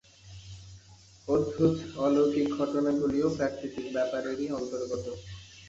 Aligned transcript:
অদ্ভুত 1.27 1.75
অলৌকিক 1.97 2.47
ঘটনাগুলিও 2.57 3.27
প্রাকৃতিক 3.37 3.85
ব্যাপারেরই 3.95 4.47
অন্তর্গত। 4.59 5.05